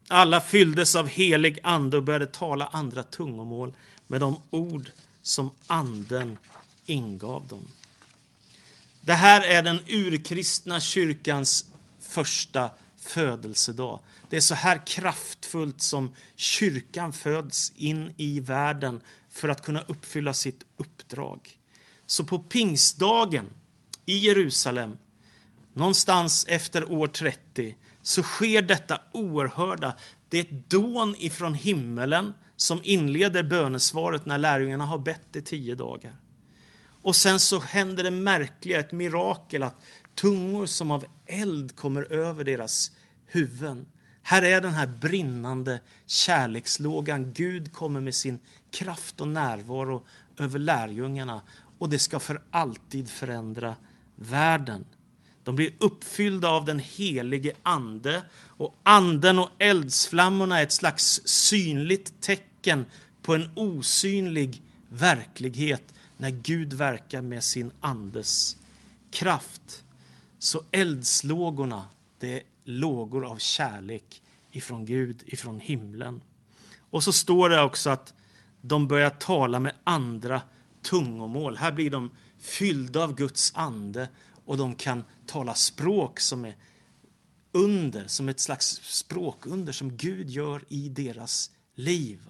Alla 0.09 0.41
fylldes 0.41 0.97
av 0.97 1.09
helig 1.09 1.59
ande 1.63 1.97
och 1.97 2.03
började 2.03 2.27
tala 2.27 2.67
andra 2.67 3.03
tungomål 3.03 3.73
med 4.07 4.21
de 4.21 4.43
ord 4.51 4.91
som 5.23 5.51
anden 5.67 6.39
ingav 6.87 7.47
dem. 7.47 7.69
Det 9.01 9.15
här 9.15 9.41
är 9.41 9.63
den 9.63 9.81
urkristna 9.89 10.81
kyrkans 10.81 11.65
första 12.01 12.71
födelsedag. 13.01 14.01
Det 14.31 14.37
är 14.37 14.41
så 14.41 14.55
här 14.55 14.87
kraftfullt 14.87 15.83
som 15.83 16.15
kyrkan 16.37 17.13
föds 17.13 17.73
in 17.77 18.15
i 18.17 18.41
världen 18.41 19.01
för 19.31 19.49
att 19.49 19.63
kunna 19.63 19.83
uppfylla 19.83 20.35
sitt 20.35 20.65
uppdrag. 20.77 21.59
Så 22.07 22.25
på 22.25 22.39
pingstdagen 22.39 23.47
i 24.07 24.19
Jerusalem, 24.19 24.99
någonstans 25.73 26.47
efter 26.49 26.93
år 26.93 27.07
30, 27.07 27.75
så 28.03 28.23
sker 28.23 28.63
detta 28.63 29.01
oerhörda. 29.13 29.97
Det 30.29 30.39
är 30.39 30.43
ett 30.43 30.71
dån 30.71 31.15
ifrån 31.19 31.55
himmelen 31.55 32.35
som 32.57 32.81
inleder 32.83 33.43
bönesvaret 33.43 34.27
när 34.27 34.39
lärjungarna 34.39 34.87
har 34.87 34.99
bett 34.99 35.37
i 35.37 35.43
tio 35.43 35.75
dagar. 35.75 36.17
Och 37.03 37.17
sen 37.17 37.41
så 37.41 37.61
händer 37.61 38.05
det 38.05 38.11
märkliga, 38.11 38.81
ett 38.81 38.93
mirakel, 38.93 39.63
att 39.63 39.77
tungor 40.15 40.67
som 40.67 40.91
av 40.91 41.05
eld 41.27 41.77
kommer 41.77 42.13
över 42.13 42.45
deras 42.45 42.93
huvuden. 43.27 43.87
Här 44.23 44.43
är 44.43 44.61
den 44.61 44.73
här 44.73 44.87
brinnande 44.87 45.81
kärlekslågan. 46.07 47.33
Gud 47.33 47.73
kommer 47.73 48.01
med 48.01 48.15
sin 48.15 48.39
kraft 48.71 49.21
och 49.21 49.29
närvaro 49.29 50.07
över 50.39 50.59
lärjungarna 50.59 51.43
och 51.79 51.89
det 51.89 51.99
ska 51.99 52.21
för 52.21 52.43
alltid 52.51 53.11
förändra 53.11 53.77
världen. 54.17 54.85
De 55.49 55.57
blir 55.57 55.73
uppfyllda 55.79 56.49
av 56.49 56.65
den 56.65 56.79
helige 56.79 57.53
Ande 57.63 58.23
och 58.47 58.75
anden 58.83 59.39
och 59.39 59.51
eldsflammorna 59.59 60.59
är 60.59 60.63
ett 60.63 60.73
slags 60.73 61.21
synligt 61.25 62.21
tecken 62.21 62.87
på 63.23 63.35
en 63.35 63.51
osynlig 63.55 64.63
verklighet 64.89 65.95
när 66.17 66.31
Gud 66.31 66.73
verkar 66.73 67.23
med 67.23 67.45
sin 67.45 67.71
andes 67.81 68.57
kraft. 69.11 69.85
Så 70.39 70.63
eldslågorna, 70.71 71.85
det 72.19 72.33
är 72.33 72.43
lågor 72.65 73.25
av 73.25 73.37
kärlek 73.39 74.23
ifrån 74.51 74.85
Gud, 74.85 75.23
ifrån 75.27 75.61
himlen. 75.61 76.21
Och 76.91 77.05
så 77.05 77.13
står 77.13 77.49
det 77.49 77.63
också 77.63 77.91
att 77.91 78.15
de 78.61 78.89
börjar 78.89 79.11
tala 79.11 79.61
med 79.61 79.73
andra 79.85 80.43
tungomål. 80.83 81.57
Här 81.57 81.73
blir 81.73 81.91
de 81.91 82.11
fyllda 82.39 83.05
av 83.05 83.15
Guds 83.15 83.53
ande 83.55 84.09
och 84.49 84.57
de 84.57 84.75
kan 84.75 85.05
tala 85.27 85.55
språk 85.55 86.21
som 86.21 86.45
är 86.45 86.57
under, 87.53 88.07
som 88.07 88.29
ett 88.29 88.41
slags 88.41 88.81
språkunder 88.83 89.73
som 89.73 89.97
Gud 89.97 90.31
gör 90.31 90.65
i 90.69 90.89
deras 90.89 91.51
liv. 91.75 92.21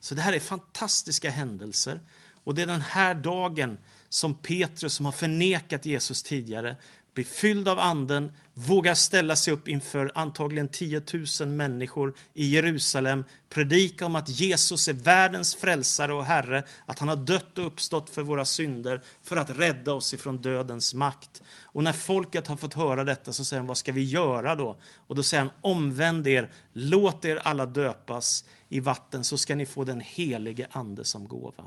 Så 0.00 0.14
det 0.14 0.22
här 0.22 0.32
är 0.32 0.40
fantastiska 0.40 1.30
händelser. 1.30 2.00
Och 2.44 2.54
det 2.54 2.62
är 2.62 2.66
den 2.66 2.80
här 2.80 3.14
dagen 3.14 3.78
som 4.08 4.34
Petrus, 4.34 4.94
som 4.94 5.06
har 5.06 5.12
förnekat 5.12 5.86
Jesus 5.86 6.22
tidigare, 6.22 6.76
blir 7.14 7.24
fylld 7.24 7.68
av 7.68 7.78
anden, 7.78 8.32
vågar 8.54 8.94
ställa 8.94 9.36
sig 9.36 9.54
upp 9.54 9.68
inför 9.68 10.12
antagligen 10.14 10.68
10 10.68 11.02
000 11.40 11.48
människor 11.48 12.14
i 12.34 12.46
Jerusalem, 12.46 13.24
predika 13.48 14.06
om 14.06 14.16
att 14.16 14.28
Jesus 14.28 14.88
är 14.88 14.92
världens 14.92 15.54
frälsare 15.54 16.14
och 16.14 16.24
Herre, 16.24 16.64
att 16.86 16.98
han 16.98 17.08
har 17.08 17.16
dött 17.16 17.58
och 17.58 17.66
uppstått 17.66 18.10
för 18.10 18.22
våra 18.22 18.44
synder 18.44 19.02
för 19.22 19.36
att 19.36 19.50
rädda 19.50 19.92
oss 19.92 20.14
ifrån 20.14 20.42
dödens 20.42 20.94
makt. 20.94 21.42
Och 21.62 21.82
när 21.82 21.92
folket 21.92 22.46
har 22.46 22.56
fått 22.56 22.74
höra 22.74 23.04
detta 23.04 23.32
så 23.32 23.44
säger 23.44 23.60
han, 23.60 23.66
vad 23.66 23.76
ska 23.76 23.92
vi 23.92 24.04
göra 24.04 24.54
då? 24.54 24.76
Och 25.06 25.14
då 25.14 25.22
säger 25.22 25.42
han, 25.42 25.52
omvänd 25.60 26.26
er, 26.26 26.50
låt 26.72 27.24
er 27.24 27.36
alla 27.36 27.66
döpas 27.66 28.44
i 28.68 28.80
vatten 28.80 29.24
så 29.24 29.38
ska 29.38 29.54
ni 29.54 29.66
få 29.66 29.84
den 29.84 30.00
helige 30.00 30.66
ande 30.70 31.04
som 31.04 31.28
gåva. 31.28 31.64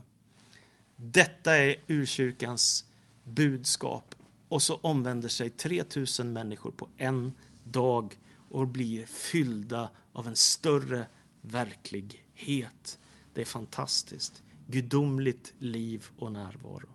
Detta 0.96 1.58
är 1.58 1.76
urkyrkans 1.88 2.86
budskap 3.24 4.16
och 4.50 4.62
så 4.62 4.76
omvänder 4.76 5.30
sig 5.30 5.50
3000 5.50 6.34
människor 6.34 6.72
på 6.72 6.90
en 6.98 7.34
dag 7.64 8.20
och 8.50 8.68
blir 8.68 9.06
fyllda 9.06 9.90
av 10.14 10.28
en 10.28 10.36
större 10.36 11.06
verklighet. 11.42 13.00
Det 13.34 13.42
är 13.42 13.46
fantastiskt. 13.46 14.44
Gudomligt 14.68 15.54
liv 15.60 16.06
och 16.18 16.32
närvaro. 16.32 16.90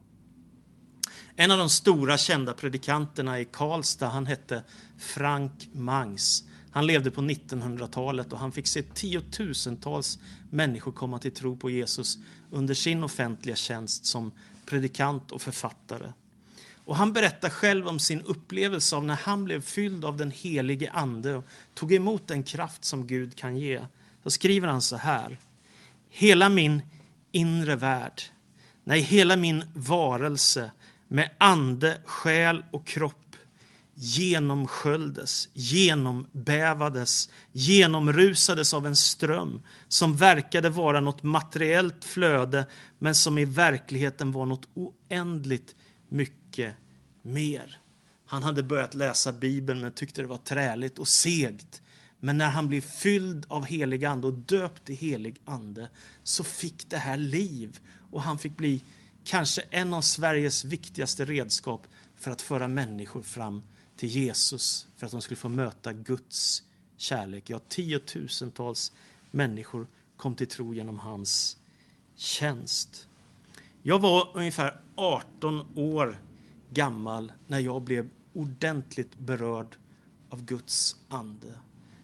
En 1.36 1.50
av 1.50 1.58
de 1.58 1.70
stora 1.70 2.18
kända 2.18 2.54
predikanterna 2.54 3.40
i 3.40 3.44
Karlstad, 3.44 4.08
han 4.08 4.26
hette 4.26 4.64
Frank 4.98 5.68
Mangs. 5.72 6.44
Han 6.70 6.86
levde 6.86 7.10
på 7.10 7.20
1900-talet 7.20 8.32
och 8.32 8.38
han 8.38 8.52
fick 8.52 8.66
se 8.66 8.82
tiotusentals 8.82 10.18
människor 10.50 10.92
komma 10.92 11.18
till 11.18 11.32
tro 11.32 11.56
på 11.56 11.70
Jesus 11.70 12.18
under 12.50 12.74
sin 12.74 13.04
offentliga 13.04 13.56
tjänst 13.56 14.06
som 14.06 14.32
predikant 14.66 15.32
och 15.32 15.42
författare. 15.42 16.12
Och 16.84 16.96
han 16.96 17.12
berättar 17.12 17.48
själv 17.48 17.88
om 17.88 17.98
sin 17.98 18.22
upplevelse 18.22 18.96
av 18.96 19.04
när 19.04 19.14
han 19.14 19.44
blev 19.44 19.60
fylld 19.60 20.04
av 20.04 20.16
den 20.16 20.30
helige 20.30 20.90
Ande 20.90 21.34
och 21.34 21.44
tog 21.74 21.92
emot 21.92 22.28
den 22.28 22.42
kraft 22.42 22.84
som 22.84 23.06
Gud 23.06 23.36
kan 23.36 23.56
ge. 23.56 23.86
Då 24.22 24.30
skriver 24.30 24.68
han 24.68 24.82
så 24.82 24.96
här. 24.96 25.38
Hela 26.10 26.48
min 26.48 26.82
inre 27.32 27.76
värld, 27.76 28.22
nej, 28.84 29.00
hela 29.00 29.36
min 29.36 29.64
varelse 29.74 30.70
med 31.08 31.30
ande, 31.38 31.98
själ 32.04 32.64
och 32.70 32.86
kropp 32.86 33.16
genomsköljdes, 33.94 35.48
genombävades, 35.54 37.30
genomrusades 37.52 38.74
av 38.74 38.86
en 38.86 38.96
ström 38.96 39.62
som 39.88 40.16
verkade 40.16 40.70
vara 40.70 41.00
något 41.00 41.22
materiellt 41.22 42.04
flöde 42.04 42.66
men 42.98 43.14
som 43.14 43.38
i 43.38 43.44
verkligheten 43.44 44.32
var 44.32 44.46
något 44.46 44.68
oändligt 44.74 45.76
mycket 46.08 46.41
mycket 46.52 46.74
mer. 47.22 47.78
Han 48.26 48.42
hade 48.42 48.62
börjat 48.62 48.94
läsa 48.94 49.32
Bibeln 49.32 49.80
men 49.80 49.92
tyckte 49.92 50.22
det 50.22 50.28
var 50.28 50.36
träligt 50.36 50.98
och 50.98 51.08
segt. 51.08 51.82
Men 52.20 52.38
när 52.38 52.50
han 52.50 52.68
blev 52.68 52.80
fylld 52.80 53.46
av 53.48 53.64
helig 53.64 54.04
ande 54.04 54.26
och 54.26 54.32
döpt 54.32 54.90
i 54.90 54.94
helig 54.94 55.40
ande 55.44 55.88
så 56.22 56.44
fick 56.44 56.90
det 56.90 56.96
här 56.96 57.16
liv 57.16 57.80
och 58.10 58.22
han 58.22 58.38
fick 58.38 58.56
bli 58.56 58.84
kanske 59.24 59.62
en 59.70 59.94
av 59.94 60.02
Sveriges 60.02 60.64
viktigaste 60.64 61.24
redskap 61.24 61.86
för 62.16 62.30
att 62.30 62.42
föra 62.42 62.68
människor 62.68 63.22
fram 63.22 63.62
till 63.96 64.08
Jesus 64.08 64.86
för 64.96 65.06
att 65.06 65.12
de 65.12 65.22
skulle 65.22 65.36
få 65.36 65.48
möta 65.48 65.92
Guds 65.92 66.62
kärlek. 66.96 67.50
Ja, 67.50 67.60
tiotusentals 67.68 68.92
människor 69.30 69.86
kom 70.16 70.34
till 70.34 70.48
tro 70.48 70.74
genom 70.74 70.98
hans 70.98 71.56
tjänst. 72.16 73.08
Jag 73.82 73.98
var 73.98 74.28
ungefär 74.34 74.80
18 74.94 75.66
år 75.74 76.18
gammal 76.74 77.32
när 77.46 77.58
jag 77.58 77.82
blev 77.82 78.10
ordentligt 78.32 79.18
berörd 79.18 79.76
av 80.28 80.44
Guds 80.44 80.96
ande. 81.08 81.54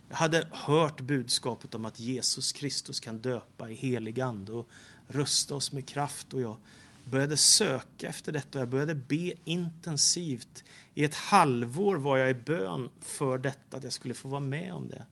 Jag 0.09 0.17
hade 0.17 0.49
hört 0.51 1.01
budskapet 1.01 1.75
om 1.75 1.85
att 1.85 2.01
Jesus 2.01 2.53
Kristus 2.53 3.01
kan 3.01 3.19
döpa 3.19 3.71
i 3.71 3.75
helig 3.75 4.21
ande 4.21 4.53
och 4.53 4.69
rusta 5.07 5.55
oss 5.55 5.73
med 5.73 5.89
kraft 5.89 6.35
och 6.35 6.41
jag 6.41 6.57
började 7.05 7.37
söka 7.37 8.09
efter 8.09 8.33
detta. 8.33 8.59
Jag 8.59 8.69
började 8.69 8.95
be 8.95 9.33
intensivt. 9.45 10.65
I 10.95 11.05
ett 11.05 11.15
halvår 11.15 11.97
var 11.97 12.17
jag 12.17 12.31
i 12.31 12.35
bön 12.35 12.91
för 13.01 13.39
detta, 13.39 13.77
att 13.77 13.85
jag 13.85 13.93
skulle 13.93 14.15
få 14.15 14.29
vara 14.29 14.41
med 14.41 14.73
om 14.73 14.89
det. 14.89 15.07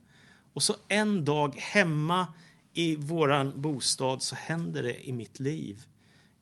Och 0.53 0.63
så 0.63 0.75
en 0.87 1.25
dag 1.25 1.55
hemma 1.55 2.27
i 2.73 2.95
våran 2.95 3.61
bostad 3.61 4.21
så 4.21 4.35
händer 4.35 4.83
det 4.83 5.07
i 5.07 5.13
mitt 5.13 5.39
liv. 5.39 5.85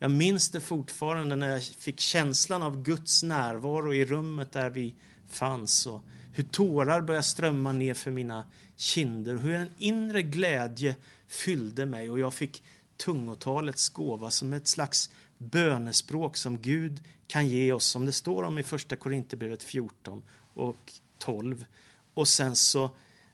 Jag 0.05 0.11
minns 0.11 0.49
det 0.49 0.61
fortfarande 0.61 1.35
när 1.35 1.49
jag 1.49 1.63
fick 1.63 1.99
känslan 1.99 2.63
av 2.63 2.83
Guds 2.83 3.23
närvaro 3.23 3.93
i 3.93 4.05
rummet 4.05 4.51
där 4.51 4.69
vi 4.69 4.95
fanns 5.27 5.87
och 5.87 6.03
hur 6.33 6.43
tårar 6.43 7.01
började 7.01 7.23
strömma 7.23 7.71
ner 7.71 7.93
för 7.93 8.11
mina 8.11 8.45
kinder, 8.75 9.37
hur 9.37 9.53
en 9.53 9.69
inre 9.77 10.21
glädje 10.21 10.95
fyllde 11.27 11.85
mig 11.85 12.09
och 12.09 12.19
jag 12.19 12.33
fick 12.33 12.63
tungotalets 12.97 13.89
gåva 13.89 14.31
som 14.31 14.53
ett 14.53 14.67
slags 14.67 15.09
bönespråk 15.37 16.37
som 16.37 16.61
Gud 16.61 17.03
kan 17.27 17.47
ge 17.47 17.71
oss, 17.71 17.85
som 17.85 18.05
det 18.05 18.13
står 18.13 18.43
om 18.43 18.57
i 18.57 18.63
första 18.63 18.95
Korinthierbrevet 18.95 19.63
14 19.63 20.23
och 20.53 20.93
12. 21.17 21.65
Och 22.13 22.27
sen 22.27 22.55
så 22.55 22.89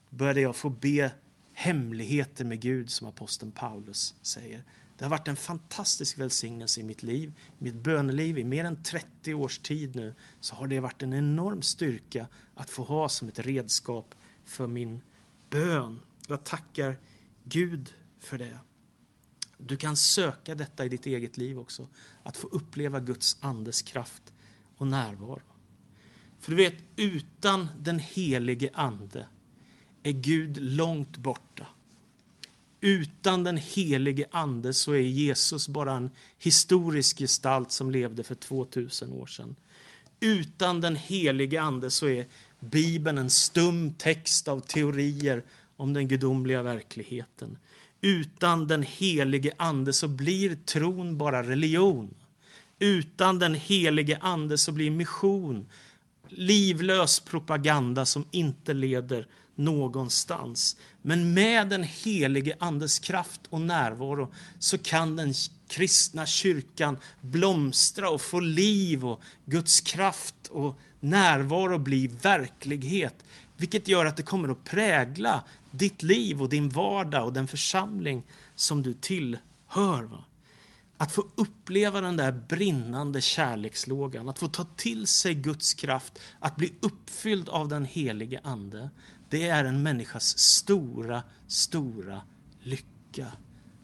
började 0.10 0.42
jag 0.42 0.56
få 0.56 0.70
be 0.70 1.12
hemligheter 1.54 2.46
med 2.46 2.60
Gud, 2.60 2.92
som 2.92 3.08
aposteln 3.08 3.52
Paulus 3.52 4.16
säger. 4.22 4.64
Det 5.02 5.06
har 5.06 5.10
varit 5.10 5.28
en 5.28 5.36
fantastisk 5.36 6.18
välsignelse 6.18 6.80
i 6.80 6.84
mitt 6.84 7.04
liv, 7.04 7.34
i 7.60 7.64
mitt 7.64 7.76
böneliv. 7.76 8.38
I 8.38 8.44
mer 8.44 8.66
än 8.66 8.84
30 8.84 9.34
års 9.34 9.60
tid 9.60 9.96
nu 9.96 10.16
så 10.40 10.56
har 10.56 10.68
det 10.68 10.80
varit 10.80 11.04
en 11.04 11.14
enorm 11.14 11.62
styrka 11.62 12.28
att 12.56 12.70
få 12.70 12.84
ha 12.84 13.10
som 13.10 13.28
ett 13.28 13.40
redskap 13.40 14.16
för 14.46 14.68
min 14.68 15.02
bön. 15.50 16.00
Jag 16.28 16.44
tackar 16.44 16.98
Gud 17.44 17.94
för 18.20 18.38
det. 18.38 18.60
Du 19.58 19.78
kan 19.78 19.98
söka 19.98 20.56
detta 20.56 20.86
i 20.86 20.90
ditt 20.90 21.06
eget 21.06 21.38
liv 21.38 21.60
också. 21.60 21.88
Att 22.24 22.38
få 22.38 22.48
uppleva 22.48 23.00
Guds 23.00 23.38
andes 23.42 23.82
kraft 23.82 24.34
och 24.78 24.88
närvaro. 24.88 25.42
För 26.40 26.52
du 26.52 26.58
vet, 26.58 26.76
utan 26.96 27.68
den 27.80 28.00
helige 28.00 28.70
ande 28.74 29.28
är 30.04 30.12
Gud 30.12 30.58
långt 30.58 31.18
borta. 31.18 31.68
Utan 32.82 33.44
den 33.44 33.58
helige 33.58 34.26
ande 34.32 34.74
så 34.74 34.92
är 34.92 35.00
Jesus 35.00 35.68
bara 35.68 35.94
en 35.94 36.12
historisk 36.40 37.18
gestalt 37.18 37.72
som 37.72 37.92
levde 37.92 38.24
för 38.24 38.36
2000 38.36 39.14
år 39.14 39.26
sedan. 39.26 39.56
Utan 40.20 40.82
den 40.82 40.96
helige 40.96 41.62
ande 41.62 41.92
så 41.92 42.08
är 42.08 42.28
Bibeln 42.60 43.18
en 43.18 43.30
stum 43.30 43.94
text 43.94 44.48
av 44.48 44.60
teorier 44.60 45.44
om 45.78 45.94
den 45.94 46.08
gudomliga 46.08 46.64
verkligheten. 46.64 47.58
Utan 48.02 48.68
den 48.68 48.84
helige 48.84 49.54
ande 49.58 49.94
så 49.94 50.08
blir 50.08 50.56
tron 50.56 51.18
bara 51.18 51.44
religion. 51.44 52.14
Utan 52.80 53.40
den 53.40 53.56
helige 53.56 54.18
ande 54.18 54.58
så 54.58 54.72
blir 54.72 54.92
mission 54.92 55.68
livlös 56.30 57.20
propaganda 57.20 58.06
som 58.06 58.26
inte 58.32 58.74
leder 58.74 59.28
någonstans. 59.64 60.78
Men 61.02 61.34
med 61.34 61.70
den 61.70 61.84
helige 61.84 62.56
Andes 62.60 63.00
kraft 63.00 63.42
och 63.50 63.62
närvaro 63.62 64.34
så 64.60 64.78
kan 64.78 65.16
den 65.16 65.34
kristna 65.68 66.26
kyrkan 66.26 66.98
blomstra 67.22 68.10
och 68.10 68.22
få 68.22 68.40
liv 68.40 69.06
och 69.06 69.22
Guds 69.46 69.82
kraft 69.82 70.48
och 70.50 70.80
närvaro 71.00 71.78
bli 71.78 72.08
verklighet. 72.08 73.16
Vilket 73.58 73.88
gör 73.88 74.06
att 74.06 74.18
det 74.18 74.24
kommer 74.24 74.50
att 74.50 74.64
prägla 74.64 75.44
ditt 75.72 76.04
liv 76.04 76.42
och 76.42 76.50
din 76.50 76.70
vardag 76.70 77.26
och 77.26 77.34
den 77.34 77.48
församling 77.48 78.24
som 78.56 78.84
du 78.84 78.94
tillhör. 78.94 80.04
Va? 80.04 80.24
Att 80.98 81.12
få 81.12 81.26
uppleva 81.36 82.02
den 82.02 82.18
där 82.18 82.32
brinnande 82.32 83.22
kärlekslågan, 83.22 84.30
att 84.30 84.40
få 84.40 84.48
ta 84.48 84.66
till 84.76 85.08
sig 85.08 85.34
Guds 85.34 85.74
kraft, 85.74 86.20
att 86.40 86.56
bli 86.56 86.74
uppfylld 86.80 87.50
av 87.50 87.68
den 87.68 87.86
helige 87.86 88.40
Ande. 88.44 88.90
Det 89.32 89.50
är 89.50 89.66
en 89.66 89.84
människas 89.84 90.38
stora, 90.40 91.24
stora 91.48 92.22
lycka. 92.60 93.32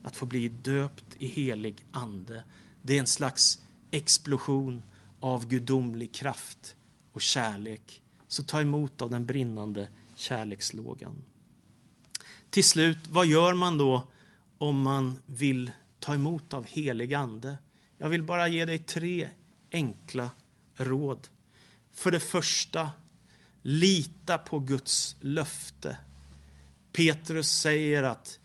Att 0.03 0.15
få 0.15 0.25
bli 0.25 0.49
döpt 0.49 1.05
i 1.17 1.27
helig 1.27 1.85
ande. 1.91 2.43
Det 2.81 2.95
är 2.95 2.99
en 2.99 3.07
slags 3.07 3.61
explosion 3.91 4.83
av 5.19 5.47
gudomlig 5.47 6.13
kraft 6.13 6.75
och 7.11 7.21
kärlek. 7.21 8.01
Så 8.27 8.43
ta 8.43 8.61
emot 8.61 9.01
av 9.01 9.09
den 9.09 9.25
brinnande 9.25 9.87
kärlekslågan. 10.15 11.23
Till 12.49 12.63
slut, 12.63 13.07
vad 13.09 13.25
gör 13.25 13.53
man 13.53 13.77
då 13.77 14.07
om 14.57 14.81
man 14.81 15.19
vill 15.25 15.71
ta 15.99 16.13
emot 16.13 16.53
av 16.53 16.65
helig 16.65 17.13
ande? 17.13 17.57
Jag 17.97 18.09
vill 18.09 18.23
bara 18.23 18.47
ge 18.47 18.65
dig 18.65 18.79
tre 18.79 19.29
enkla 19.71 20.29
råd. 20.75 21.27
För 21.93 22.11
det 22.11 22.19
första, 22.19 22.91
lita 23.69 24.37
på 24.37 24.59
Guds 24.59 25.15
löfte. 25.21 25.97
Petrus 26.93 27.51
säger 27.51 28.03
att 28.03 28.39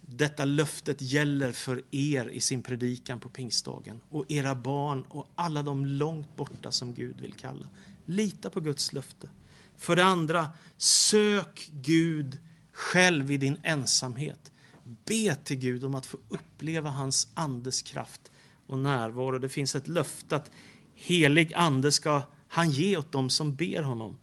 detta 0.00 0.44
löftet 0.44 1.02
gäller 1.02 1.52
för 1.52 1.82
er 1.90 2.28
i 2.28 2.40
sin 2.40 2.62
predikan 2.62 3.20
på 3.20 3.28
pingstdagen 3.28 4.00
och 4.08 4.24
era 4.28 4.54
barn 4.54 5.04
och 5.08 5.28
alla 5.34 5.62
de 5.62 5.86
långt 5.86 6.36
borta 6.36 6.70
som 6.70 6.94
Gud 6.94 7.20
vill 7.20 7.32
kalla. 7.32 7.68
Lita 8.04 8.50
på 8.50 8.60
Guds 8.60 8.92
löfte. 8.92 9.28
För 9.76 9.96
det 9.96 10.04
andra, 10.04 10.50
sök 10.76 11.70
Gud 11.72 12.38
själv 12.72 13.30
i 13.30 13.36
din 13.36 13.58
ensamhet. 13.62 14.52
Be 15.04 15.34
till 15.34 15.56
Gud 15.56 15.84
om 15.84 15.94
att 15.94 16.06
få 16.06 16.18
uppleva 16.28 16.90
hans 16.90 17.28
andes 17.34 17.82
kraft 17.82 18.32
och 18.66 18.78
närvaro. 18.78 19.38
Det 19.38 19.48
finns 19.48 19.74
ett 19.74 19.88
löfte 19.88 20.36
att 20.36 20.50
helig 20.94 21.54
ande 21.54 21.92
ska 21.92 22.22
han 22.48 22.70
ge 22.70 22.96
åt 22.96 23.12
dem 23.12 23.30
som 23.30 23.54
ber 23.54 23.82
honom. 23.82 24.18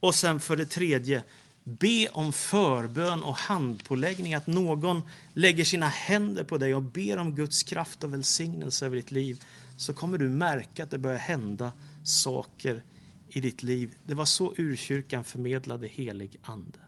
Och 0.00 0.14
sen 0.14 0.40
för 0.40 0.56
det 0.56 0.66
tredje, 0.66 1.22
be 1.64 2.08
om 2.08 2.32
förbön 2.32 3.22
och 3.22 3.36
handpåläggning, 3.36 4.34
att 4.34 4.46
någon 4.46 5.02
lägger 5.34 5.64
sina 5.64 5.88
händer 5.88 6.44
på 6.44 6.58
dig 6.58 6.74
och 6.74 6.82
ber 6.82 7.16
om 7.16 7.34
Guds 7.34 7.62
kraft 7.62 8.04
och 8.04 8.12
välsignelse 8.12 8.86
över 8.86 8.96
ditt 8.96 9.10
liv, 9.10 9.44
så 9.76 9.94
kommer 9.94 10.18
du 10.18 10.28
märka 10.28 10.84
att 10.84 10.90
det 10.90 10.98
börjar 10.98 11.18
hända 11.18 11.72
saker 12.04 12.82
i 13.28 13.40
ditt 13.40 13.62
liv. 13.62 13.94
Det 14.06 14.14
var 14.14 14.24
så 14.24 14.54
urkyrkan 14.56 15.24
förmedlade 15.24 15.86
helig 15.86 16.38
ande. 16.42 16.78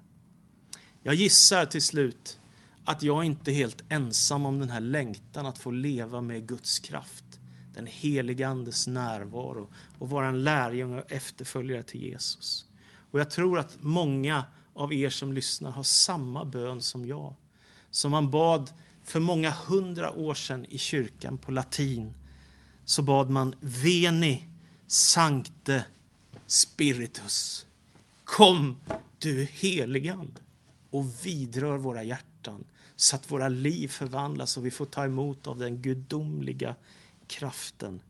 Jag 1.03 1.15
gissar 1.15 1.67
till 1.67 1.83
slut 1.83 2.39
att 2.85 3.03
jag 3.03 3.25
inte 3.25 3.51
är 3.51 3.55
helt 3.55 3.85
ensam 3.89 4.47
om 4.47 4.59
den 4.59 4.71
här 4.71 4.81
längtan 4.81 5.47
att 5.47 5.59
få 5.59 5.71
leva 5.71 6.21
med 6.21 6.47
Guds 6.47 6.79
kraft, 6.79 7.25
den 7.75 7.87
helige 7.87 8.49
Andes 8.49 8.87
närvaro 8.87 9.71
och 9.99 10.11
vara 10.11 10.29
en 10.29 10.45
lärjunge 10.45 10.99
och 10.99 11.13
efterföljare 11.13 11.83
till 11.83 12.03
Jesus. 12.03 12.67
Och 13.13 13.21
jag 13.21 13.31
tror 13.31 13.59
att 13.59 13.77
många 13.81 14.45
av 14.75 14.93
er 14.93 15.11
som 15.11 15.33
lyssnar 15.33 15.71
har 15.71 15.83
samma 15.83 16.45
bön 16.45 16.83
som 16.83 17.07
jag, 17.07 17.35
som 17.91 18.11
man 18.11 18.31
bad 18.31 18.71
för 19.05 19.21
många 19.21 19.51
hundra 19.51 20.13
år 20.13 20.35
sedan 20.35 20.65
i 20.65 20.79
kyrkan 20.79 21.39
på 21.39 21.53
latin. 21.53 22.15
Så 22.85 23.03
bad 23.03 23.31
man 23.31 23.55
Veni 23.61 24.49
Sancte 24.87 25.85
Spiritus. 26.47 27.67
Kom, 28.25 28.77
du 29.19 29.45
heligand 29.45 30.41
och 30.91 31.27
vidrör 31.27 31.79
våra 31.79 32.03
hjärtan 32.03 32.65
så 32.97 33.17
att 33.17 33.31
våra 33.31 33.49
liv 33.49 33.89
förvandlas 33.89 34.57
och 34.57 34.67
vi 34.67 34.71
får 34.71 34.87
ta 34.87 35.05
emot 35.05 35.47
av 35.47 35.59
den 35.59 35.83
gudomliga 35.83 36.77
kraften. 37.27 38.01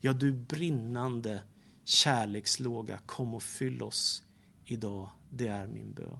Ja, 0.00 0.12
du 0.12 0.32
brinnande 0.32 1.42
kärlekslåga, 1.84 2.98
kom 3.06 3.34
och 3.34 3.42
fyll 3.42 3.82
oss 3.82 4.22
idag. 4.70 5.10
Det 5.30 5.48
är 5.48 5.66
min 5.66 5.92
bön. 5.92 6.18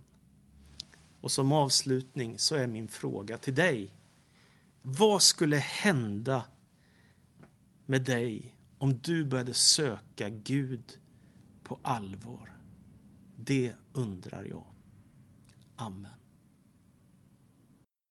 Och 1.20 1.32
som 1.32 1.52
avslutning 1.52 2.38
så 2.38 2.54
är 2.54 2.66
min 2.66 2.88
fråga 2.88 3.38
till 3.38 3.54
dig. 3.54 3.94
Vad 4.82 5.22
skulle 5.22 5.56
hända 5.56 6.44
med 7.87 8.04
dig 8.04 8.54
om 8.78 8.98
du 8.98 9.24
började 9.24 9.54
söka 9.54 10.28
Gud 10.28 10.98
på 11.62 11.78
allvar? 11.82 12.58
Det 13.37 13.74
undrar 13.92 14.44
jag. 14.44 14.66
Amen. 15.76 16.17